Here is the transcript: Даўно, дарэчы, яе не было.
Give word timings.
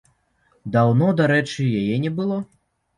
Даўно, 0.77 1.11
дарэчы, 1.21 1.71
яе 1.85 1.95
не 2.07 2.17
было. 2.19 2.45